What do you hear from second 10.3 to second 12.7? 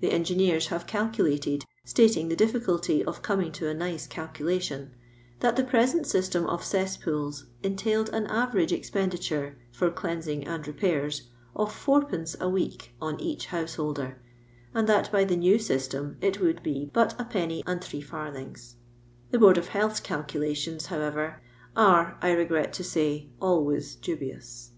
and repairs, of id, a